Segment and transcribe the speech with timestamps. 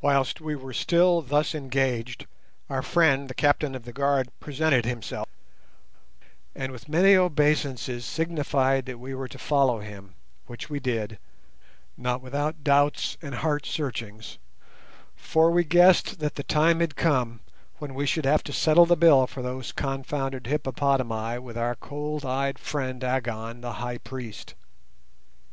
[0.00, 2.26] Whilst we were still thus engaged,
[2.68, 5.28] our friend the captain of the guard presented himself,
[6.54, 10.14] and with many obeisances signified that we were to follow him,
[10.46, 11.18] which we did,
[11.96, 17.40] not without doubts and heart searchings—for we guessed that the time had come
[17.78, 22.24] when we should have to settle the bill for those confounded hippopotami with our cold
[22.24, 24.54] eyed friend Agon, the High Priest.